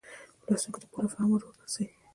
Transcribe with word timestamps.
د 0.43 0.45
لوستونکو 0.51 0.79
د 0.81 0.85
پوره 0.91 1.07
فهم 1.13 1.27
وړ 1.29 1.41
وګرځي. 1.45 1.85